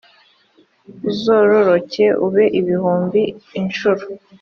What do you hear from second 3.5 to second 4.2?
incuro